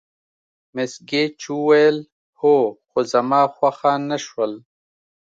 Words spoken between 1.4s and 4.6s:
وویل: هو، خو زما خوښه نه شول.